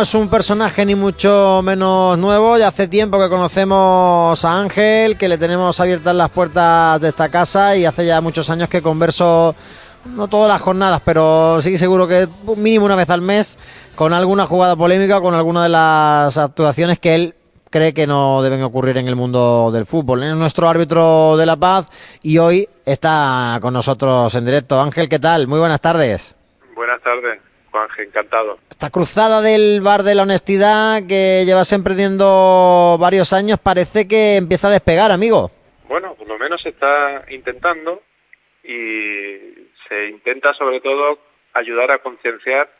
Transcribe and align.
es 0.00 0.14
un 0.14 0.28
personaje 0.28 0.84
ni 0.84 0.94
mucho 0.94 1.60
menos 1.64 2.16
nuevo, 2.18 2.56
ya 2.56 2.68
hace 2.68 2.88
tiempo 2.88 3.18
que 3.18 3.28
conocemos 3.28 4.44
a 4.44 4.60
Ángel, 4.60 5.16
que 5.16 5.28
le 5.28 5.38
tenemos 5.38 5.80
abiertas 5.80 6.14
las 6.14 6.30
puertas 6.30 7.00
de 7.00 7.08
esta 7.08 7.28
casa 7.28 7.76
y 7.76 7.84
hace 7.84 8.06
ya 8.06 8.20
muchos 8.20 8.48
años 8.50 8.68
que 8.68 8.80
converso, 8.80 9.54
no 10.14 10.28
todas 10.28 10.48
las 10.48 10.62
jornadas, 10.62 11.02
pero 11.04 11.60
sí 11.60 11.76
seguro 11.76 12.06
que 12.06 12.28
mínimo 12.56 12.86
una 12.86 12.96
vez 12.96 13.10
al 13.10 13.22
mes, 13.22 13.58
con 13.96 14.12
alguna 14.12 14.46
jugada 14.46 14.76
polémica, 14.76 15.20
con 15.20 15.34
alguna 15.34 15.64
de 15.64 15.68
las 15.70 16.38
actuaciones 16.38 16.98
que 16.98 17.14
él 17.14 17.34
cree 17.70 17.92
que 17.92 18.06
no 18.06 18.42
deben 18.42 18.62
ocurrir 18.62 18.98
en 18.98 19.08
el 19.08 19.16
mundo 19.16 19.70
del 19.72 19.86
fútbol. 19.86 20.22
Es 20.22 20.34
nuestro 20.34 20.68
árbitro 20.68 21.36
de 21.36 21.46
la 21.46 21.56
paz 21.56 21.88
y 22.22 22.38
hoy 22.38 22.68
está 22.84 23.58
con 23.60 23.74
nosotros 23.74 24.34
en 24.34 24.44
directo. 24.44 24.80
Ángel, 24.80 25.08
¿qué 25.08 25.18
tal? 25.18 25.48
Muy 25.48 25.58
buenas 25.58 25.80
tardes. 25.80 26.36
Buenas 26.74 27.02
tardes, 27.02 27.40
Juanje, 27.70 28.02
encantado. 28.02 28.58
Esta 28.70 28.90
cruzada 28.90 29.40
del 29.40 29.80
bar 29.80 30.02
de 30.02 30.14
la 30.14 30.22
honestidad 30.22 31.06
que 31.06 31.44
llevas 31.44 31.72
emprendiendo 31.72 32.96
varios 32.98 33.32
años 33.32 33.58
parece 33.58 34.08
que 34.08 34.36
empieza 34.36 34.68
a 34.68 34.72
despegar, 34.72 35.10
amigo. 35.10 35.50
Bueno, 35.88 36.14
por 36.14 36.28
lo 36.28 36.38
menos 36.38 36.62
se 36.62 36.70
está 36.70 37.24
intentando 37.30 38.02
y 38.62 39.38
se 39.88 40.08
intenta 40.08 40.54
sobre 40.54 40.80
todo 40.80 41.18
ayudar 41.54 41.90
a 41.90 41.98
concienciar 41.98 42.70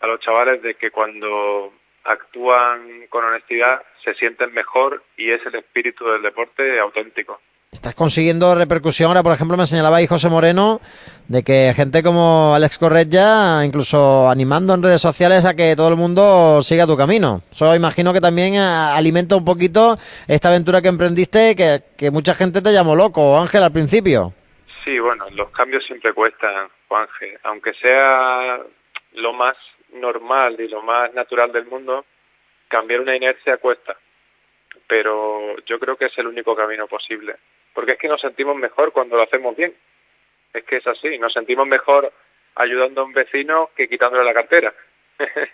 a 0.00 0.06
los 0.06 0.20
chavales 0.20 0.62
de 0.62 0.74
que 0.74 0.90
cuando 0.90 1.72
actúan 2.04 3.06
con 3.08 3.24
honestidad 3.24 3.82
se 4.04 4.14
sienten 4.14 4.52
mejor 4.52 5.02
y 5.16 5.30
es 5.30 5.44
el 5.46 5.54
espíritu 5.54 6.04
del 6.06 6.22
deporte 6.22 6.80
auténtico. 6.80 7.40
Estás 7.82 7.94
consiguiendo 7.94 8.54
repercusión. 8.54 9.08
Ahora, 9.08 9.22
por 9.22 9.32
ejemplo, 9.32 9.56
me 9.56 9.64
señalaba 9.64 9.96
ahí 9.96 10.06
José 10.06 10.28
Moreno 10.28 10.82
de 11.26 11.42
que 11.42 11.72
gente 11.74 12.02
como 12.02 12.54
Alex 12.54 12.78
Correia, 12.78 13.64
incluso 13.64 14.28
animando 14.28 14.74
en 14.74 14.82
redes 14.82 15.00
sociales 15.00 15.46
a 15.46 15.54
que 15.54 15.74
todo 15.74 15.88
el 15.88 15.96
mundo 15.96 16.60
siga 16.62 16.86
tu 16.86 16.98
camino. 16.98 17.40
Eso 17.50 17.74
imagino 17.74 18.12
que 18.12 18.20
también 18.20 18.54
eh, 18.54 18.58
alimenta 18.60 19.36
un 19.36 19.44
poquito 19.46 19.96
esta 20.28 20.50
aventura 20.50 20.82
que 20.82 20.88
emprendiste, 20.88 21.56
que, 21.56 21.82
que 21.96 22.10
mucha 22.10 22.34
gente 22.34 22.60
te 22.60 22.74
llamó 22.74 22.94
loco, 22.94 23.40
Ángel, 23.40 23.62
al 23.62 23.72
principio. 23.72 24.34
Sí, 24.84 24.98
bueno, 24.98 25.24
los 25.30 25.48
cambios 25.50 25.82
siempre 25.86 26.12
cuestan, 26.12 26.68
Juanje. 26.88 27.38
Aunque 27.44 27.72
sea 27.72 28.60
lo 29.14 29.32
más 29.32 29.56
normal 29.94 30.60
y 30.60 30.68
lo 30.68 30.82
más 30.82 31.14
natural 31.14 31.50
del 31.50 31.64
mundo, 31.64 32.04
cambiar 32.68 33.00
una 33.00 33.16
inercia 33.16 33.56
cuesta. 33.56 33.96
Pero 34.86 35.56
yo 35.64 35.78
creo 35.78 35.96
que 35.96 36.06
es 36.06 36.18
el 36.18 36.26
único 36.26 36.54
camino 36.54 36.86
posible 36.86 37.36
porque 37.74 37.92
es 37.92 37.98
que 37.98 38.08
nos 38.08 38.20
sentimos 38.20 38.56
mejor 38.56 38.92
cuando 38.92 39.16
lo 39.16 39.22
hacemos 39.22 39.56
bien. 39.56 39.74
Es 40.52 40.64
que 40.64 40.76
es 40.76 40.86
así, 40.86 41.18
nos 41.18 41.32
sentimos 41.32 41.66
mejor 41.66 42.12
ayudando 42.54 43.00
a 43.00 43.04
un 43.04 43.12
vecino 43.12 43.70
que 43.76 43.88
quitándole 43.88 44.24
la 44.24 44.34
cartera. 44.34 44.72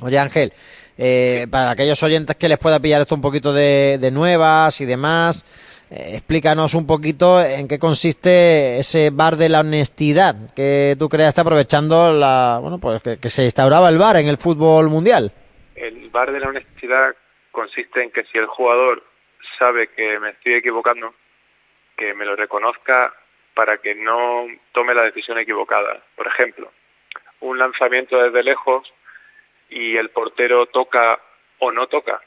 Oye 0.00 0.18
Ángel, 0.18 0.52
eh, 0.96 1.46
para 1.50 1.70
aquellos 1.70 2.02
oyentes 2.02 2.36
que 2.36 2.48
les 2.48 2.58
pueda 2.58 2.80
pillar 2.80 3.00
esto 3.00 3.14
un 3.14 3.20
poquito 3.22 3.52
de, 3.52 4.10
nuevas 4.12 4.80
y 4.80 4.86
demás, 4.86 5.44
eh, 5.90 6.12
explícanos 6.14 6.74
un 6.74 6.86
poquito 6.86 7.42
en 7.42 7.68
qué 7.68 7.78
consiste 7.78 8.78
ese 8.78 9.10
bar 9.10 9.36
de 9.36 9.48
la 9.48 9.60
honestidad 9.60 10.54
que 10.54 10.96
tú 10.98 11.08
creaste 11.08 11.40
aprovechando 11.40 12.12
la, 12.12 12.58
bueno, 12.60 12.78
pues 12.78 13.02
que 13.02 13.28
se 13.28 13.44
instauraba 13.44 13.88
el 13.88 13.98
bar 13.98 14.16
en 14.16 14.28
el 14.28 14.38
fútbol 14.38 14.88
mundial. 14.88 15.32
El 15.74 16.10
bar 16.10 16.32
de 16.32 16.40
la 16.40 16.48
honestidad 16.48 17.14
consiste 17.50 18.02
en 18.02 18.10
que 18.10 18.24
si 18.24 18.38
el 18.38 18.46
jugador 18.46 19.02
sabe 19.58 19.88
que 19.88 20.18
me 20.18 20.30
estoy 20.30 20.54
equivocando, 20.54 21.14
que 21.96 22.14
me 22.14 22.24
lo 22.24 22.36
reconozca 22.36 23.14
para 23.54 23.78
que 23.78 23.94
no 23.94 24.46
tome 24.72 24.94
la 24.94 25.02
decisión 25.02 25.38
equivocada. 25.38 26.02
Por 26.16 26.26
ejemplo, 26.26 26.72
un 27.40 27.58
lanzamiento 27.58 28.22
desde 28.22 28.42
lejos 28.42 28.92
y 29.68 29.96
el 29.96 30.10
portero 30.10 30.66
toca 30.66 31.20
o 31.58 31.72
no 31.72 31.86
toca 31.86 32.20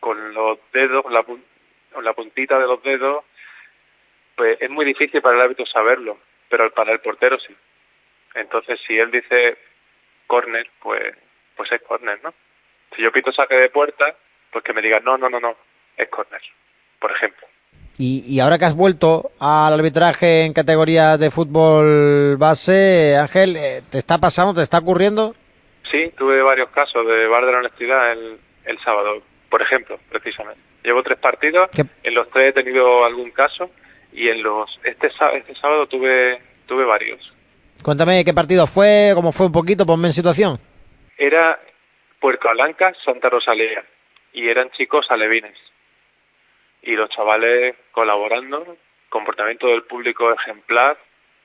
con 0.00 0.32
los 0.34 0.58
dedos, 0.72 1.04
la, 1.10 1.24
con 1.24 2.04
la 2.04 2.12
puntita 2.12 2.58
de 2.58 2.66
los 2.66 2.82
dedos, 2.82 3.24
pues 4.36 4.60
es 4.60 4.70
muy 4.70 4.84
difícil 4.84 5.20
para 5.20 5.36
el 5.36 5.42
árbitro 5.42 5.66
saberlo, 5.66 6.18
pero 6.48 6.70
para 6.72 6.92
el 6.92 7.00
portero 7.00 7.38
sí. 7.38 7.54
Entonces, 8.34 8.80
si 8.86 8.98
él 8.98 9.10
dice 9.10 9.58
córner, 10.26 10.70
pues, 10.80 11.16
pues 11.56 11.72
es 11.72 11.82
córner, 11.82 12.20
¿no? 12.22 12.32
Si 12.94 13.02
yo 13.02 13.10
pito 13.10 13.32
saque 13.32 13.56
de 13.56 13.70
puerta, 13.70 14.16
pues 14.50 14.64
que 14.64 14.72
me 14.72 14.82
diga 14.82 15.00
no, 15.00 15.18
no, 15.18 15.28
no, 15.28 15.40
no, 15.40 15.56
es 15.96 16.08
córner, 16.08 16.42
por 17.00 17.10
ejemplo. 17.12 17.46
Y, 18.00 18.38
ahora 18.38 18.58
que 18.58 18.64
has 18.64 18.76
vuelto 18.76 19.32
al 19.40 19.74
arbitraje 19.74 20.44
en 20.44 20.52
categorías 20.52 21.18
de 21.18 21.32
fútbol 21.32 22.36
base, 22.36 23.16
Ángel, 23.16 23.56
eh, 23.56 23.82
¿te 23.90 23.98
está 23.98 24.18
pasando, 24.18 24.54
te 24.54 24.62
está 24.62 24.78
ocurriendo? 24.78 25.34
Sí, 25.90 26.12
tuve 26.16 26.40
varios 26.42 26.68
casos 26.70 27.04
de 27.04 27.26
bar 27.26 27.44
de 27.44 27.50
la 27.50 27.58
honestidad 27.58 28.12
el, 28.12 28.38
el 28.66 28.78
sábado, 28.84 29.20
por 29.50 29.62
ejemplo, 29.62 29.98
precisamente. 30.10 30.60
Llevo 30.84 31.02
tres 31.02 31.18
partidos, 31.18 31.70
en 31.74 32.14
los 32.14 32.30
tres 32.30 32.50
he 32.50 32.62
tenido 32.62 33.04
algún 33.04 33.32
caso 33.32 33.68
y 34.12 34.28
en 34.28 34.44
los 34.44 34.70
este, 34.84 35.08
este 35.08 35.54
sábado 35.56 35.88
tuve 35.88 36.40
tuve 36.66 36.84
varios. 36.84 37.32
Cuéntame 37.82 38.24
qué 38.24 38.32
partido 38.32 38.68
fue, 38.68 39.10
cómo 39.14 39.32
fue 39.32 39.46
un 39.46 39.52
poquito, 39.52 39.84
ponme 39.84 40.06
en 40.06 40.12
situación. 40.12 40.60
Era 41.16 41.58
Puerto 42.20 42.48
Blanca, 42.52 42.92
Santa 43.04 43.28
Rosalía 43.28 43.84
y 44.32 44.48
eran 44.48 44.70
chicos 44.70 45.06
alevines 45.10 45.58
y 46.82 46.92
los 46.96 47.10
chavales 47.10 47.76
colaborando, 47.92 48.76
comportamiento 49.08 49.66
del 49.68 49.84
público 49.84 50.32
ejemplar, 50.32 50.96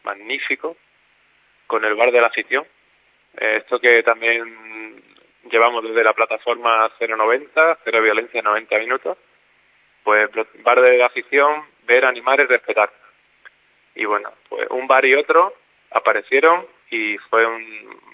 magnífico, 0.03 0.77
con 1.67 1.83
el 1.85 1.95
bar 1.95 2.11
de 2.11 2.21
la 2.21 2.27
afición. 2.27 2.65
Eh, 3.37 3.57
esto 3.57 3.79
que 3.79 4.03
también 4.03 5.01
llevamos 5.49 5.83
desde 5.83 6.03
la 6.03 6.13
plataforma 6.13 6.91
090, 6.99 7.79
Cero 7.83 8.01
Violencia 8.01 8.41
90 8.41 8.77
Minutos, 8.79 9.17
pues 10.03 10.29
bar 10.63 10.81
de 10.81 10.97
la 10.97 11.07
afición, 11.07 11.65
ver, 11.83 12.05
animar 12.05 12.39
y 12.39 12.45
respetar. 12.45 12.91
Y 13.95 14.05
bueno, 14.05 14.31
pues 14.49 14.67
un 14.69 14.87
bar 14.87 15.05
y 15.05 15.15
otro 15.15 15.53
aparecieron 15.91 16.65
y 16.89 17.17
fue 17.29 17.45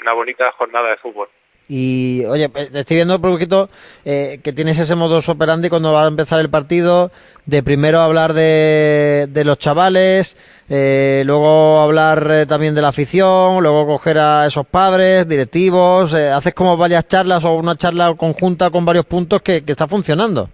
una 0.01 0.13
bonita 0.13 0.51
jornada 0.53 0.89
de 0.89 0.97
fútbol. 0.97 1.29
Y 1.71 2.25
oye, 2.25 2.49
pues, 2.49 2.73
estoy 2.73 2.95
viendo 2.95 3.17
un 3.17 3.21
poquito 3.21 3.69
eh, 4.03 4.39
que 4.43 4.53
tienes 4.53 4.79
ese 4.79 4.95
modus 4.95 5.29
operandi 5.29 5.69
cuando 5.69 5.93
va 5.93 6.05
a 6.05 6.07
empezar 6.07 6.39
el 6.39 6.49
partido, 6.49 7.11
de 7.45 7.61
primero 7.61 7.99
hablar 7.99 8.33
de, 8.33 9.27
de 9.29 9.45
los 9.45 9.59
chavales, 9.59 10.35
eh, 10.67 11.21
luego 11.27 11.79
hablar 11.81 12.25
eh, 12.31 12.45
también 12.47 12.73
de 12.73 12.81
la 12.81 12.87
afición, 12.87 13.61
luego 13.61 13.85
coger 13.85 14.17
a 14.17 14.47
esos 14.47 14.65
padres, 14.65 15.29
directivos, 15.29 16.15
haces 16.15 16.55
como 16.55 16.75
varias 16.75 17.07
charlas 17.07 17.45
o 17.45 17.53
una 17.53 17.75
charla 17.75 18.15
conjunta 18.17 18.71
con 18.71 18.83
varios 18.83 19.05
puntos 19.05 19.43
que, 19.43 19.63
que 19.63 19.71
está 19.71 19.87
funcionando. 19.87 20.49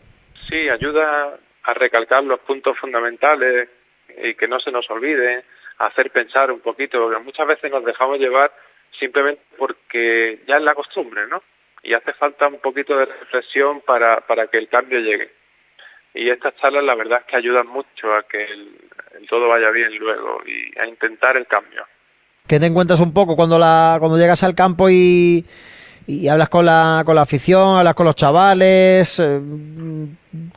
Sí, 0.50 0.68
ayuda 0.70 1.40
a 1.64 1.74
recalcar 1.76 2.26
los 2.26 2.42
puntos 2.42 2.78
fundamentales 2.78 3.70
y 4.22 4.36
que 4.36 4.50
no 4.50 4.60
se 4.60 4.70
nos 4.70 4.90
olvide, 4.90 5.46
hacer 5.80 6.12
pensar 6.12 6.52
un 6.52 6.60
poquito, 6.60 7.00
porque 7.00 7.24
muchas 7.24 7.48
veces 7.48 7.72
nos 7.72 7.86
dejamos 7.86 8.20
llevar 8.20 8.52
simplemente 9.00 9.42
porque 9.58 10.40
ya 10.48 10.58
es 10.58 10.62
la 10.62 10.76
costumbre, 10.76 11.28
¿no? 11.28 11.42
Y 11.84 11.94
hace 11.94 12.14
falta 12.14 12.48
un 12.48 12.60
poquito 12.60 12.98
de 12.98 13.06
reflexión 13.06 13.82
para, 13.82 14.22
para 14.22 14.48
que 14.48 14.58
el 14.58 14.68
cambio 14.68 15.00
llegue. 15.00 15.32
Y 16.14 16.30
estas 16.30 16.56
charlas 16.56 16.84
la 16.84 16.96
verdad 16.96 17.20
es 17.20 17.26
que 17.26 17.36
ayudan 17.36 17.68
mucho 17.68 18.14
a 18.14 18.24
que 18.24 18.44
el, 18.44 18.78
todo 19.30 19.48
vaya 19.48 19.70
bien 19.70 19.96
luego 19.98 20.42
y 20.46 20.78
a 20.80 20.88
intentar 20.88 21.38
el 21.38 21.46
cambio. 21.46 21.86
¿Qué 22.48 22.60
te 22.60 22.66
encuentras 22.68 23.00
un 23.00 23.14
poco 23.14 23.36
cuando, 23.36 23.60
la, 23.60 23.98
cuando 24.00 24.18
llegas 24.18 24.44
al 24.44 24.56
campo 24.56 24.90
y, 24.90 25.46
y 26.08 26.28
hablas 26.28 26.50
con 26.50 26.66
la, 26.66 27.04
con 27.06 27.16
la 27.16 27.22
afición, 27.22 27.78
hablas 27.78 27.96
con 27.96 28.06
los 28.06 28.16
chavales, 28.16 29.20
eh, 29.20 29.42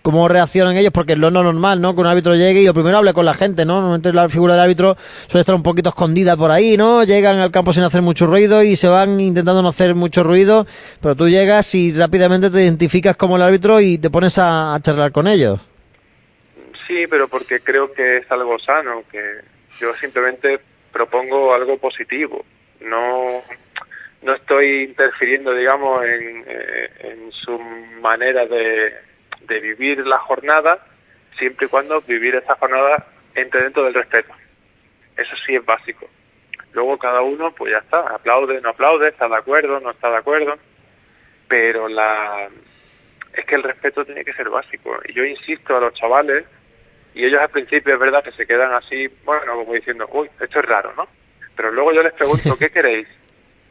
cómo 0.02 0.28
reaccionan 0.28 0.76
ellos, 0.76 0.92
porque 0.92 1.12
es 1.12 1.18
lo 1.18 1.30
normal, 1.30 1.80
¿no? 1.80 1.94
Que 1.94 2.00
un 2.00 2.06
árbitro 2.06 2.34
llegue 2.34 2.62
y 2.62 2.66
lo 2.66 2.74
primero 2.74 2.98
hable 2.98 3.14
con 3.14 3.24
la 3.24 3.34
gente, 3.34 3.64
¿no? 3.64 3.76
Normalmente 3.76 4.12
la 4.12 4.28
figura 4.28 4.54
del 4.54 4.62
árbitro 4.62 4.96
suele 5.26 5.40
estar 5.40 5.54
un 5.54 5.62
poquito 5.62 5.88
escondida 5.88 6.36
por 6.36 6.50
ahí, 6.50 6.76
¿no? 6.76 7.02
Llegan 7.04 7.38
al 7.38 7.50
campo 7.50 7.72
sin 7.72 7.82
hacer 7.82 8.02
mucho 8.02 8.26
ruido 8.26 8.62
y 8.62 8.76
se 8.76 8.88
van 8.88 9.20
intentando 9.20 9.62
no 9.62 9.68
hacer 9.68 9.94
mucho 9.94 10.22
ruido, 10.22 10.66
pero 11.00 11.14
tú 11.14 11.28
llegas 11.28 11.74
y 11.74 11.92
rápidamente 11.92 12.50
te 12.50 12.62
identificas 12.62 13.16
como 13.16 13.36
el 13.36 13.42
árbitro 13.42 13.80
y 13.80 13.98
te 13.98 14.10
pones 14.10 14.38
a, 14.38 14.74
a 14.74 14.80
charlar 14.80 15.12
con 15.12 15.26
ellos. 15.26 15.60
Sí, 16.86 17.06
pero 17.08 17.28
porque 17.28 17.60
creo 17.60 17.92
que 17.92 18.18
es 18.18 18.30
algo 18.30 18.58
sano, 18.58 19.02
que 19.10 19.20
yo 19.80 19.94
simplemente 19.94 20.60
propongo 20.92 21.54
algo 21.54 21.76
positivo, 21.78 22.44
no 22.80 23.42
no 24.22 24.34
estoy 24.34 24.84
interfiriendo, 24.84 25.54
digamos, 25.54 26.04
en, 26.04 26.44
eh, 26.46 26.90
en 27.00 27.32
su 27.32 27.58
manera 27.58 28.46
de, 28.46 28.94
de, 29.42 29.60
vivir 29.60 30.06
la 30.06 30.18
jornada, 30.18 30.84
siempre 31.38 31.66
y 31.66 31.68
cuando 31.70 32.00
vivir 32.02 32.34
esa 32.34 32.56
jornada 32.56 33.06
entre 33.34 33.62
dentro 33.62 33.84
del 33.84 33.94
respeto. 33.94 34.34
Eso 35.16 35.34
sí 35.46 35.54
es 35.54 35.64
básico. 35.64 36.08
Luego 36.72 36.98
cada 36.98 37.22
uno, 37.22 37.52
pues 37.52 37.72
ya 37.72 37.78
está, 37.78 38.00
aplaude, 38.00 38.60
no 38.60 38.70
aplaude, 38.70 39.08
está 39.08 39.28
de 39.28 39.36
acuerdo, 39.36 39.80
no 39.80 39.90
está 39.90 40.10
de 40.10 40.16
acuerdo, 40.16 40.58
pero 41.48 41.88
la 41.88 42.48
es 43.34 43.44
que 43.44 43.54
el 43.54 43.62
respeto 43.62 44.04
tiene 44.04 44.24
que 44.24 44.32
ser 44.32 44.50
básico. 44.50 44.98
Y 45.04 45.12
yo 45.12 45.24
insisto 45.24 45.76
a 45.76 45.80
los 45.80 45.94
chavales, 45.94 46.44
y 47.14 47.24
ellos 47.24 47.40
al 47.40 47.50
principio 47.50 47.94
es 47.94 48.00
verdad 48.00 48.24
que 48.24 48.32
se 48.32 48.46
quedan 48.46 48.72
así, 48.72 49.08
bueno, 49.24 49.54
como 49.54 49.72
diciendo, 49.74 50.08
uy, 50.12 50.28
esto 50.40 50.58
es 50.58 50.64
raro, 50.64 50.92
¿no? 50.96 51.06
Pero 51.56 51.70
luego 51.72 51.92
yo 51.92 52.02
les 52.02 52.12
pregunto, 52.14 52.56
¿qué 52.58 52.70
queréis? 52.70 53.08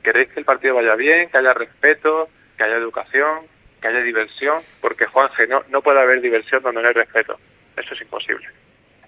Queréis 0.07 0.30
que 0.30 0.39
el 0.39 0.45
partido 0.45 0.75
vaya 0.75 0.95
bien, 0.95 1.30
que 1.30 1.38
haya 1.38 1.54
respeto, 1.54 2.30
que 2.57 2.63
haya 2.63 2.77
educación, 2.77 3.39
que 3.81 3.89
haya 3.89 4.01
diversión, 4.01 4.59
porque 4.80 5.06
Juanje, 5.06 5.48
no, 5.48 5.63
no 5.68 5.81
puede 5.81 6.00
haber 6.00 6.21
diversión 6.21 6.63
donde 6.63 6.81
no 6.81 6.88
hay 6.88 6.94
respeto. 6.94 7.38
Eso 7.75 7.94
es 7.94 8.01
imposible. 8.01 8.48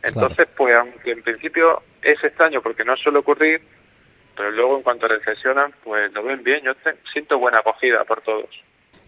Entonces, 0.03 0.47
pues 0.57 0.75
aunque 0.75 1.11
en 1.11 1.23
principio 1.23 1.81
es 2.01 2.21
extraño 2.21 2.61
porque 2.61 2.83
no 2.83 2.97
suele 2.97 3.19
ocurrir, 3.19 3.61
pero 4.35 4.51
luego 4.51 4.75
en 4.75 4.83
cuanto 4.83 5.07
reflexionan, 5.07 5.73
pues 5.85 6.11
lo 6.11 6.21
ven 6.21 6.43
bien. 6.43 6.63
Yo 6.65 6.73
siento 7.13 7.39
buena 7.39 7.59
acogida 7.59 8.03
por 8.03 8.21
todos. 8.21 8.49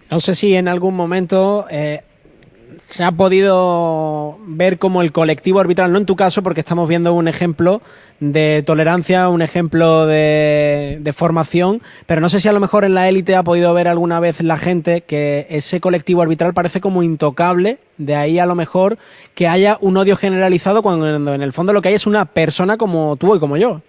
No 0.10 0.22
sé 0.22 0.34
si 0.34 0.56
en 0.56 0.70
algún 0.70 0.96
momento 0.96 1.66
eh, 1.70 2.04
se 2.78 3.04
ha 3.04 3.12
podido 3.12 4.38
ver 4.42 4.80
como 4.80 5.02
el 5.02 5.12
colectivo 5.12 5.60
arbitral, 5.60 5.92
no 5.92 5.98
en 5.98 6.06
tu 6.06 6.16
caso, 6.16 6.44
porque 6.44 6.60
estamos 6.60 6.88
viendo 6.88 7.14
un 7.14 7.28
ejemplo 7.28 7.82
de 8.20 8.64
tolerancia, 8.66 9.30
un 9.30 9.42
ejemplo 9.42 10.06
de, 10.06 10.98
de, 11.00 11.14
formación, 11.14 11.82
pero 12.06 12.22
no 12.22 12.30
sé 12.30 12.40
si 12.40 12.48
a 12.48 12.54
lo 12.54 12.60
mejor 12.60 12.84
en 12.84 12.94
la 12.94 13.10
élite 13.10 13.36
ha 13.36 13.44
podido 13.44 13.74
ver 13.74 13.88
alguna 13.88 14.20
vez 14.20 14.42
la 14.42 14.58
gente 14.58 15.02
que 15.02 15.48
ese 15.50 15.80
colectivo 15.80 16.22
arbitral 16.22 16.54
parece 16.54 16.82
como 16.82 17.04
intocable, 17.04 17.80
de 17.98 18.16
ahí 18.16 18.40
a 18.40 18.46
lo 18.46 18.56
mejor 18.56 18.98
que 19.36 19.48
haya 19.48 19.78
un 19.82 19.98
odio 19.98 20.16
generalizado 20.16 20.84
cuando 20.84 21.34
en 21.34 21.42
el 21.42 21.54
fondo 21.54 21.74
lo 21.74 21.82
que 21.82 21.90
hay 21.90 21.96
es 21.96 22.08
una 22.08 22.26
persona 22.26 22.78
como 22.78 23.16
tú 23.18 23.36
y 23.36 23.40
como 23.40 23.58
yo. 23.58 23.82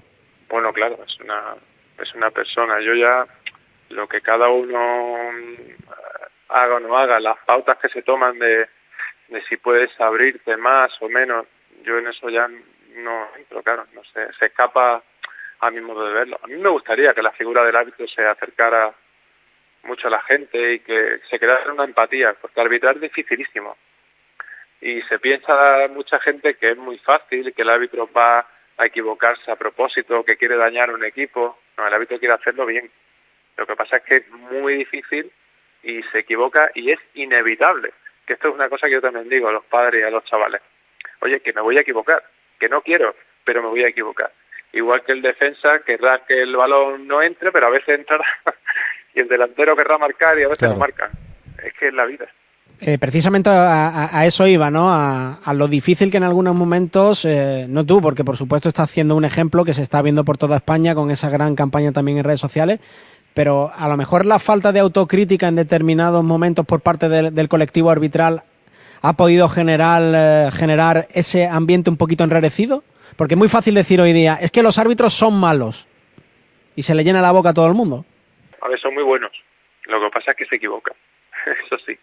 Bueno, 0.49 0.73
claro, 0.73 0.99
es 1.06 1.19
una, 1.20 1.55
es 2.02 2.14
una 2.14 2.31
persona. 2.31 2.75
Yo 2.81 2.94
ya 2.94 3.26
lo 3.88 4.06
que 4.06 4.20
cada 4.20 4.49
uno 4.49 4.79
haga 6.52 6.76
o 6.76 6.81
no 6.81 6.96
haga, 6.96 7.20
las 7.20 7.38
pautas 7.38 7.78
que 7.78 7.88
se 7.88 8.02
toman 8.02 8.38
de, 8.38 8.69
de 9.28 9.43
si 9.49 9.56
puedes 9.56 9.90
abrirte 10.00 10.56
más 10.56 10.90
o 11.00 11.08
menos, 11.08 11.46
yo 11.82 11.99
en 11.99 12.08
eso 12.08 12.28
ya 12.28 12.49
no 12.94 13.28
entro, 13.37 13.62
claro, 13.62 13.87
no 13.94 14.04
sé, 14.04 14.28
se 14.38 14.46
escapa 14.46 15.02
a 15.60 15.70
mi 15.70 15.81
modo 15.81 16.06
de 16.06 16.14
verlo. 16.14 16.38
A 16.43 16.46
mí 16.46 16.56
me 16.56 16.69
gustaría 16.69 17.14
que 17.14 17.22
la 17.22 17.32
figura 17.32 17.64
del 17.64 17.76
árbitro 17.76 18.06
se 18.08 18.26
acercara 18.26 18.93
mucho 19.84 20.08
a 20.08 20.10
la 20.10 20.20
gente 20.22 20.75
y 20.75 20.78
que 20.81 21.20
se 21.31 21.38
creara 21.38 21.72
una 21.72 21.84
empatía, 21.84 22.34
porque 22.34 22.60
arbitrar 22.60 22.96
es 22.96 23.02
dificilísimo. 23.02 23.76
Y 24.81 25.00
se 25.02 25.19
piensa 25.19 25.87
mucha 25.88 26.19
gente 26.19 26.55
que 26.55 26.70
es 26.70 26.76
muy 26.76 26.98
fácil, 26.98 27.52
que 27.55 27.62
el 27.62 27.70
árbitro 27.70 28.10
va 28.12 28.46
a 28.76 28.87
equivocarse 28.87 29.50
a 29.50 29.56
propósito, 29.56 30.25
que 30.25 30.37
quiere 30.37 30.56
dañar 30.56 30.93
un 30.93 31.05
equipo. 31.05 31.58
No, 31.78 31.87
el 31.87 31.94
árbitro 31.94 32.19
quiere 32.19 32.34
hacerlo 32.34 32.66
bien. 32.66 32.90
Lo 33.56 33.66
que 33.66 33.76
pasa 33.76 33.98
es 33.98 34.02
que 34.02 34.16
es 34.16 34.28
muy 34.31 34.76
difícil 34.78 35.31
y 35.82 36.02
se 36.05 36.20
equivoca 36.20 36.70
y 36.75 36.90
es 36.90 37.00
inevitable. 37.14 37.93
Que 38.26 38.34
esto 38.34 38.49
es 38.49 38.55
una 38.55 38.69
cosa 38.69 38.87
que 38.87 38.94
yo 38.94 39.00
también 39.00 39.29
digo 39.29 39.49
a 39.49 39.52
los 39.52 39.64
padres 39.64 40.02
y 40.02 40.05
a 40.05 40.11
los 40.11 40.25
chavales. 40.25 40.61
Oye, 41.20 41.40
que 41.40 41.52
me 41.52 41.61
voy 41.61 41.76
a 41.79 41.81
equivocar, 41.81 42.23
que 42.58 42.69
no 42.69 42.82
quiero, 42.82 43.14
pero 43.44 43.62
me 43.62 43.69
voy 43.69 43.84
a 43.84 43.88
equivocar. 43.88 44.32
Igual 44.73 45.02
que 45.05 45.12
el 45.12 45.23
defensa 45.23 45.81
querrá 45.81 46.25
que 46.26 46.43
el 46.43 46.56
balón 46.56 47.06
no 47.06 47.23
entre, 47.23 47.52
pero 47.52 47.67
a 47.67 47.70
veces 47.70 47.99
entrará 47.99 48.25
y 49.14 49.20
el 49.20 49.29
delantero 49.29 49.76
querrá 49.76 49.99
marcar 49.99 50.38
y 50.38 50.44
a 50.44 50.49
veces 50.49 50.70
no 50.70 50.76
marca. 50.76 51.11
Es 51.62 51.73
que 51.75 51.88
es 51.88 51.94
la 51.94 52.06
vida. 52.06 52.26
Eh, 52.84 52.99
precisamente 52.99 53.49
a, 53.49 54.19
a, 54.19 54.26
eso 54.26 54.44
iba, 54.46 54.69
¿no? 54.69 54.93
A, 54.93 55.34
a, 55.34 55.55
lo 55.55 55.69
difícil 55.69 56.11
que 56.11 56.17
en 56.17 56.25
algunos 56.25 56.56
momentos, 56.56 57.25
eh, 57.25 57.67
no 57.69 57.87
tú, 57.87 58.00
porque 58.00 58.25
por 58.25 58.37
supuesto 58.37 58.69
estás 58.69 58.90
haciendo 58.90 59.14
un 59.14 59.25
ejemplo 59.25 59.64
que 59.64 59.73
se 59.73 59.82
está 59.82 60.02
viendo 60.02 60.25
por 60.25 60.37
toda 60.37 60.56
España 60.56 60.93
con 60.93 61.12
esa 61.12 61.31
gran 61.31 61.55
campaña 61.55 61.93
también 61.93 62.19
en 62.19 62.25
redes 62.25 62.40
sociales, 62.40 62.81
pero 63.34 63.70
a 63.75 63.88
lo 63.88 63.96
mejor 63.96 64.26
la 64.26 64.38
falta 64.38 64.73
de 64.73 64.81
autocrítica 64.81 65.49
en 65.49 65.56
determinados 65.56 66.23
momentos 66.23 66.67
por 66.67 66.81
parte 66.82 67.08
del, 67.08 67.49
colectivo 67.49 67.90
arbitral 67.90 68.43
ha 69.00 69.14
podido 69.14 69.49
generar, 69.49 70.02
eh, 70.14 70.50
generar 70.52 71.06
ese 71.12 71.46
ambiente 71.46 71.90
un 71.90 71.96
poquito 71.96 72.25
enrarecido, 72.25 72.84
porque 73.17 73.34
es 73.34 73.38
muy 73.38 73.49
fácil 73.49 73.75
decir 73.75 74.00
hoy 74.00 74.12
día, 74.12 74.38
es 74.40 74.50
que 74.50 74.62
los 74.62 74.79
árbitros 74.79 75.12
son 75.14 75.38
malos 75.38 75.88
y 76.76 76.82
se 76.82 76.94
le 76.94 77.05
llena 77.05 77.20
la 77.20 77.32
boca 77.32 77.50
a 77.50 77.55
todo 77.55 77.67
el 77.67 77.75
mundo. 77.75 78.05
A 78.61 78.69
ver, 78.69 78.79
son 78.79 78.94
muy 78.94 79.02
buenos. 79.02 79.32
Lo 79.87 80.00
que 80.00 80.11
pasa 80.11 80.31
es 80.32 80.37
que 80.37 80.46
se 80.46 80.56
equivocan. 80.56 80.94
Eso 81.67 81.79
sí, 81.84 81.99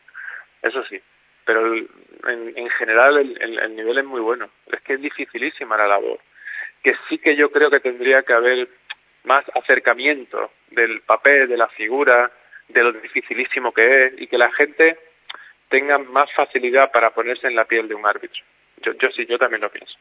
eso 0.61 0.83
sí. 0.89 0.99
Pero 1.45 1.73
en, 1.73 2.53
en, 2.57 2.69
general 2.71 3.17
el, 3.17 3.41
el, 3.41 3.57
el 3.57 3.75
nivel 3.75 3.97
es 3.97 4.05
muy 4.05 4.19
bueno. 4.19 4.49
Es 4.69 4.81
que 4.81 4.95
es 4.95 5.01
dificilísima 5.01 5.77
la 5.77 5.87
labor. 5.87 6.19
Que 6.83 6.93
sí 7.07 7.17
que 7.17 7.37
yo 7.37 7.49
creo 7.49 7.71
que 7.71 7.79
tendría 7.79 8.23
que 8.23 8.33
haber 8.33 8.67
más 9.23 9.45
acercamiento 9.55 10.51
del 10.71 11.01
papel, 11.01 11.47
de 11.47 11.57
la 11.57 11.67
figura, 11.69 12.31
de 12.67 12.83
lo 12.83 12.91
dificilísimo 12.93 13.71
que 13.73 14.05
es 14.05 14.13
y 14.21 14.27
que 14.27 14.37
la 14.37 14.51
gente 14.51 14.97
tenga 15.69 15.97
más 15.97 16.29
facilidad 16.35 16.91
para 16.91 17.11
ponerse 17.11 17.47
en 17.47 17.55
la 17.55 17.65
piel 17.65 17.87
de 17.87 17.95
un 17.95 18.05
árbitro. 18.05 18.41
Yo, 18.81 18.93
yo 18.93 19.09
sí, 19.15 19.25
yo 19.27 19.37
también 19.37 19.61
lo 19.61 19.71
pienso. 19.71 19.95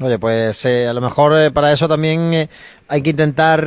Oye, 0.00 0.18
pues 0.18 0.64
eh, 0.64 0.86
a 0.86 0.92
lo 0.92 1.00
mejor 1.00 1.38
eh, 1.38 1.50
para 1.50 1.70
eso 1.70 1.86
también 1.86 2.32
eh, 2.32 2.48
hay 2.88 3.02
que 3.02 3.10
intentar 3.10 3.66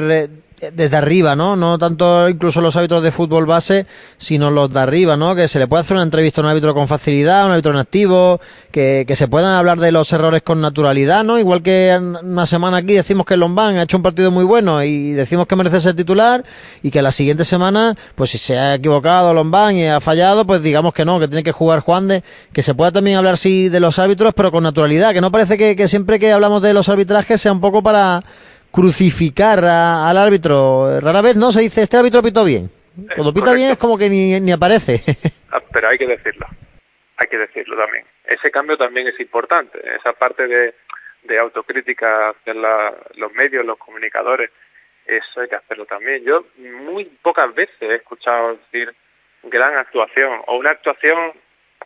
desde 0.74 0.98
arriba, 0.98 1.36
¿no? 1.36 1.56
No 1.56 1.78
tanto 1.78 2.30
incluso 2.30 2.62
los 2.62 2.76
árbitros 2.76 3.04
de 3.04 3.12
fútbol 3.12 3.46
base, 3.46 3.86
sino 4.18 4.52
los 4.52 4.72
de 4.72 4.80
arriba, 4.80 5.18
¿no? 5.18 5.36
Que 5.36 5.48
se 5.48 5.60
le 5.60 5.68
puede 5.68 5.82
hacer 5.82 5.96
una 5.96 6.04
entrevista 6.04 6.42
a 6.42 6.44
un 6.44 6.50
árbitro 6.50 6.74
con 6.74 6.88
facilidad, 6.88 7.46
un 7.46 7.52
árbitro 7.52 7.72
en 7.72 7.80
activo, 7.80 8.40
que, 8.72 9.06
que 9.08 9.16
se 9.16 9.28
puedan 9.28 9.54
hablar 9.54 9.80
de 9.80 9.92
los 9.92 10.12
errores 10.14 10.42
con 10.44 10.62
naturalidad, 10.62 11.24
¿no? 11.24 11.40
Igual 11.40 11.62
que 11.62 11.98
una 12.24 12.46
semana 12.46 12.78
aquí 12.78 12.94
decimos 12.94 13.26
que 13.26 13.38
Lombán 13.38 13.78
ha 13.78 13.84
hecho 13.84 13.98
un 13.98 14.04
partido 14.04 14.32
muy 14.32 14.44
bueno 14.44 14.84
y 14.84 15.12
decimos 15.12 15.48
que 15.48 15.56
merece 15.56 15.80
ser 15.80 15.96
titular 15.96 16.44
y 16.84 16.92
que 16.92 17.02
la 17.02 17.12
siguiente 17.12 17.46
semana, 17.46 17.96
pues 18.16 18.32
si 18.32 18.38
se 18.38 18.58
ha 18.58 18.76
equivocado 18.76 19.34
Lombán 19.34 19.78
y 19.78 19.88
ha 19.88 20.00
fallado, 20.00 20.46
pues 20.46 20.62
digamos 20.62 20.94
que 20.94 21.06
no, 21.06 21.20
que 21.20 21.28
tiene 21.28 21.44
que 21.44 21.52
jugar 21.52 21.80
Juan 21.80 22.08
de, 22.08 22.24
que 22.54 22.62
se 22.62 22.74
pueda 22.74 22.92
también 22.92 23.18
hablar 23.18 23.38
sí 23.38 23.70
de 23.70 23.80
los 23.80 24.00
árbitros, 24.00 24.34
pero 24.36 24.52
con 24.52 24.64
naturalidad, 24.64 25.14
que 25.14 25.22
no 25.22 25.32
parece 25.32 25.58
que, 25.58 25.76
que 25.76 25.88
siempre 25.88 26.20
que 26.20 26.32
hablamos 26.32 26.62
de 26.62 26.74
los 26.74 26.90
arbitrajes 26.90 27.42
sea 27.42 27.52
un 27.52 27.62
poco 27.62 27.82
para 27.84 28.24
crucificar 28.76 29.64
a, 29.64 30.10
al 30.10 30.18
árbitro. 30.18 31.00
Rara 31.00 31.22
vez 31.22 31.38
no 31.38 31.50
se 31.52 31.62
dice, 31.62 31.82
este 31.82 31.96
árbitro 31.96 32.22
pitó 32.22 32.44
bien. 32.44 32.70
Cuando 33.16 33.34
pita 33.34 33.54
bien 33.54 33.72
es 33.72 33.78
como 33.78 33.98
que 33.98 34.10
ni, 34.10 34.40
ni 34.42 34.52
aparece. 34.52 35.02
Ah, 35.52 35.62
pero 35.72 35.88
hay 35.88 35.98
que 35.98 36.06
decirlo, 36.06 36.46
hay 37.16 37.28
que 37.28 37.38
decirlo 37.38 37.78
también. 37.78 38.04
Ese 38.26 38.52
cambio 38.52 38.76
también 38.76 39.08
es 39.08 39.18
importante, 39.22 39.80
esa 39.96 40.12
parte 40.12 40.48
de, 40.48 40.74
de 41.24 41.40
autocrítica 41.40 42.36
de 42.46 42.56
la, 42.56 42.94
los 43.16 43.32
medios, 43.32 43.66
los 43.66 43.78
comunicadores, 43.78 44.52
eso 45.06 45.40
hay 45.40 45.48
que 45.48 45.56
hacerlo 45.56 45.86
también. 45.86 46.26
Yo 46.26 46.44
muy 46.58 47.06
pocas 47.22 47.56
veces 47.56 47.74
he 47.80 47.96
escuchado 47.96 48.58
decir 48.58 48.94
gran 49.44 49.78
actuación 49.78 50.42
o 50.48 50.58
una 50.58 50.72
actuación 50.72 51.32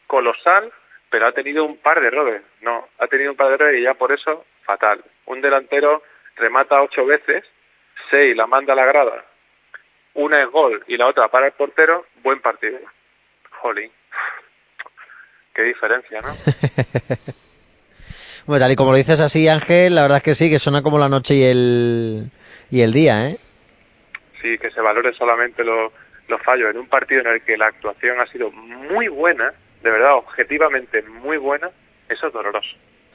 colosal, 0.08 0.72
pero 1.12 1.28
ha 1.28 1.32
tenido 1.32 1.64
un 1.64 1.78
par 1.78 2.02
de 2.02 2.08
errores. 2.08 2.42
No, 2.62 2.88
ha 2.98 3.06
tenido 3.06 3.30
un 3.30 3.38
par 3.38 3.50
de 3.50 3.54
errores 3.54 3.80
y 3.80 3.84
ya 3.84 3.94
por 3.94 4.12
eso 4.12 4.46
fatal. 4.64 5.04
Un 5.28 5.42
delantero 5.42 6.02
remata 6.36 6.82
ocho 6.82 7.06
veces, 7.06 7.44
seis 8.10 8.36
la 8.36 8.48
manda 8.48 8.74
a 8.74 8.76
la 8.76 8.86
grada, 8.86 9.26
una 10.14 10.42
es 10.42 10.50
gol 10.50 10.84
y 10.88 10.98
la 10.98 11.08
otra 11.08 11.28
para 11.30 11.48
el 11.48 11.54
portero, 11.54 12.06
buen 12.24 12.40
partido. 12.42 12.80
Jolín. 13.62 13.92
Qué 15.54 15.64
diferencia, 15.64 16.22
¿no? 16.22 16.30
bueno, 18.46 18.64
tal 18.64 18.72
y 18.72 18.76
como 18.76 18.92
lo 18.92 18.98
dices 18.98 19.20
así, 19.20 19.48
Ángel, 19.48 19.96
la 19.96 20.04
verdad 20.04 20.18
es 20.18 20.24
que 20.24 20.36
sí, 20.36 20.50
que 20.50 20.60
suena 20.60 20.82
como 20.82 20.98
la 20.98 21.10
noche 21.10 21.36
y 21.36 21.44
el, 21.44 22.32
y 22.72 22.82
el 22.82 22.94
día, 22.94 23.30
¿eh? 23.30 23.38
Sí, 24.42 24.58
que 24.58 24.72
se 24.72 24.80
valore 24.80 25.14
solamente 25.14 25.64
los 25.66 25.92
los 26.30 26.42
fallos 26.44 26.70
en 26.70 26.78
un 26.78 26.88
partido 26.88 27.22
en 27.22 27.28
el 27.28 27.42
que 27.42 27.58
la 27.58 27.68
actuación 27.68 28.20
ha 28.22 28.28
sido 28.28 28.52
muy 28.52 29.08
buena, 29.08 29.54
de 29.82 29.92
verdad, 29.92 30.14
objetivamente 30.14 31.02
muy 31.02 31.38
buena, 31.38 31.70
eso 32.08 32.28
es 32.28 32.34
doloroso. 32.34 32.70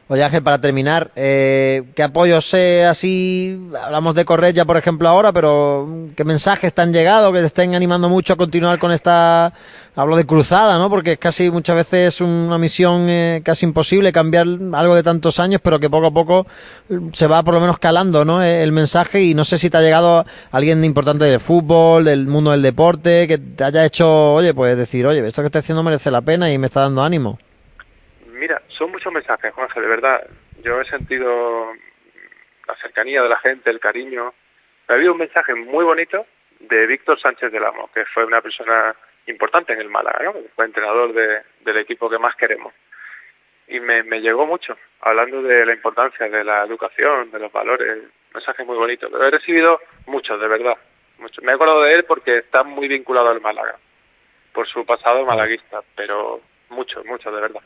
Oye 0.06 0.22
Ángel, 0.22 0.42
para 0.42 0.60
terminar, 0.60 1.12
eh, 1.16 1.82
¿qué 1.94 2.02
apoyos 2.02 2.44
sé 2.44 2.84
así? 2.84 3.58
Hablamos 3.82 4.14
de 4.14 4.26
Correa, 4.26 4.66
por 4.66 4.76
ejemplo, 4.76 5.08
ahora, 5.08 5.32
pero 5.32 5.88
¿qué 6.14 6.24
mensajes 6.24 6.74
te 6.74 6.82
han 6.82 6.92
llegado 6.92 7.32
que 7.32 7.40
te 7.40 7.46
estén 7.46 7.74
animando 7.74 8.10
mucho 8.10 8.34
a 8.34 8.36
continuar 8.36 8.78
con 8.78 8.92
esta, 8.92 9.54
hablo 9.96 10.16
de 10.16 10.26
cruzada, 10.26 10.76
¿no? 10.76 10.90
Porque 10.90 11.12
es 11.12 11.18
casi 11.18 11.50
muchas 11.50 11.76
veces 11.76 12.20
una 12.20 12.58
misión 12.58 13.06
eh, 13.08 13.40
casi 13.42 13.64
imposible 13.64 14.12
cambiar 14.12 14.46
algo 14.74 14.94
de 14.94 15.02
tantos 15.02 15.40
años, 15.40 15.62
pero 15.64 15.80
que 15.80 15.88
poco 15.88 16.08
a 16.08 16.10
poco 16.10 16.46
se 17.14 17.26
va 17.26 17.42
por 17.42 17.54
lo 17.54 17.60
menos 17.60 17.78
calando, 17.78 18.26
¿no? 18.26 18.42
El 18.42 18.72
mensaje 18.72 19.22
y 19.22 19.32
no 19.32 19.44
sé 19.44 19.56
si 19.56 19.70
te 19.70 19.78
ha 19.78 19.80
llegado 19.80 20.26
alguien 20.52 20.84
importante 20.84 21.24
del 21.24 21.40
fútbol, 21.40 22.04
del 22.04 22.26
mundo 22.26 22.50
del 22.50 22.60
deporte, 22.60 23.26
que 23.26 23.38
te 23.38 23.64
haya 23.64 23.86
hecho, 23.86 24.34
oye, 24.34 24.52
pues 24.52 24.76
decir, 24.76 25.06
oye, 25.06 25.26
esto 25.26 25.40
que 25.40 25.46
estoy 25.46 25.60
haciendo 25.60 25.82
merece 25.82 26.10
la 26.10 26.20
pena 26.20 26.52
y 26.52 26.58
me 26.58 26.66
está 26.66 26.82
dando 26.82 27.02
ánimo. 27.02 27.38
Muchos 29.04 29.22
mensajes, 29.22 29.52
Juanje, 29.52 29.82
de 29.82 29.86
verdad. 29.86 30.26
Yo 30.62 30.80
he 30.80 30.84
sentido 30.86 31.74
la 32.66 32.74
cercanía 32.76 33.22
de 33.22 33.28
la 33.28 33.36
gente, 33.36 33.68
el 33.68 33.78
cariño. 33.78 34.32
Ha 34.88 34.94
habido 34.94 35.12
un 35.12 35.18
mensaje 35.18 35.54
muy 35.54 35.84
bonito 35.84 36.24
de 36.60 36.86
Víctor 36.86 37.20
Sánchez 37.20 37.52
del 37.52 37.66
Amo, 37.66 37.90
que 37.92 38.06
fue 38.06 38.24
una 38.24 38.40
persona 38.40 38.96
importante 39.26 39.74
en 39.74 39.82
el 39.82 39.90
Málaga, 39.90 40.32
fue 40.56 40.64
entrenador 40.64 41.12
de, 41.12 41.42
del 41.66 41.76
equipo 41.76 42.08
que 42.08 42.18
más 42.18 42.34
queremos. 42.36 42.72
Y 43.68 43.78
me, 43.78 44.04
me 44.04 44.22
llegó 44.22 44.46
mucho, 44.46 44.74
hablando 45.02 45.42
de 45.42 45.66
la 45.66 45.74
importancia 45.74 46.26
de 46.26 46.42
la 46.42 46.64
educación, 46.64 47.30
de 47.30 47.40
los 47.40 47.52
valores, 47.52 48.04
mensaje 48.32 48.64
muy 48.64 48.78
bonito. 48.78 49.10
Pero 49.10 49.26
he 49.26 49.30
recibido 49.30 49.82
muchos, 50.06 50.40
de 50.40 50.48
verdad. 50.48 50.78
Muchos. 51.18 51.44
Me 51.44 51.52
he 51.52 51.54
acordado 51.56 51.82
de 51.82 51.92
él 51.92 52.04
porque 52.04 52.38
está 52.38 52.62
muy 52.62 52.88
vinculado 52.88 53.28
al 53.28 53.42
Málaga, 53.42 53.76
por 54.54 54.66
su 54.66 54.86
pasado 54.86 55.26
malaguista, 55.26 55.82
pero 55.94 56.40
muchos, 56.70 57.04
muchos, 57.04 57.34
de 57.34 57.40
verdad. 57.42 57.60